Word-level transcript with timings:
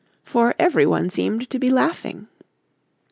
for 0.23 0.55
everyone 0.57 1.11
seemed 1.11 1.47
to 1.47 1.59
be 1.59 1.69
laughing. 1.69 2.27